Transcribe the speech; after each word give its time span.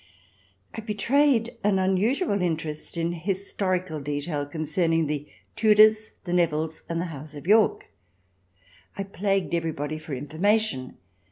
I 0.73 0.81
betrayed 0.81 1.57
an 1.63 1.77
unusual 1.77 2.41
interest 2.41 2.97
in 2.97 3.11
historical 3.11 3.99
detail 3.99 4.47
concerning 4.47 5.05
the 5.05 5.27
Tudors, 5.55 6.13
the 6.23 6.33
Nevilles, 6.33 6.81
and 6.89 6.99
the 6.99 7.05
House 7.13 7.35
of 7.35 7.45
York. 7.45 7.85
I 8.97 9.03
plagued 9.03 9.53
everybody 9.53 9.99
for 9.99 10.15
information. 10.15 10.97